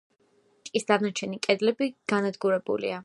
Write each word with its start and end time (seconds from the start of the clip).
კოშკის 0.61 0.87
დანარჩენი 0.91 1.39
კედლები 1.49 1.91
განადგურებულია. 2.15 2.99